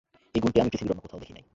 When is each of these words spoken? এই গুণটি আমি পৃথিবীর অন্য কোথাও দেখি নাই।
এই 0.35 0.41
গুণটি 0.43 0.57
আমি 0.61 0.71
পৃথিবীর 0.71 0.91
অন্য 0.93 1.01
কোথাও 1.05 1.21
দেখি 1.23 1.33
নাই। 1.35 1.43